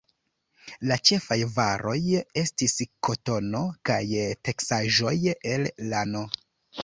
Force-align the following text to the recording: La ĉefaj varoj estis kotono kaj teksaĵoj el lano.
La 0.91 0.95
ĉefaj 1.09 1.35
varoj 1.57 1.99
estis 2.43 2.73
kotono 3.07 3.61
kaj 3.91 3.99
teksaĵoj 4.49 5.15
el 5.57 5.69
lano. 5.93 6.27